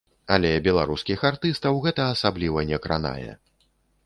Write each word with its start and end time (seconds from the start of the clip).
Але 0.35 0.49
беларускіх 0.67 1.25
артыстаў 1.31 1.77
гэта 1.85 2.09
асабліва 2.15 2.65
не 2.71 2.77
кранае. 2.89 3.31